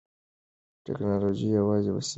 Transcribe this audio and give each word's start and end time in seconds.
ټیکنالوژي 0.85 1.47
یوازې 1.59 1.91
وسیله 1.95 2.07
ده. 2.07 2.09